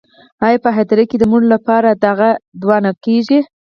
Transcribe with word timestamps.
آیا 0.45 0.59
په 0.63 0.69
هدیره 0.77 1.03
کې 1.09 1.17
د 1.19 1.23
مړو 1.31 1.47
لپاره 1.55 1.89
دعا 2.61 2.77
نه 2.85 2.91
کیږي؟ 3.05 3.39